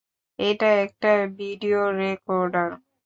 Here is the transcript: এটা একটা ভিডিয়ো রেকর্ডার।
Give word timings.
এটা 0.39 0.69
একটা 0.85 1.11
ভিডিয়ো 1.37 1.81
রেকর্ডার। 1.99 2.69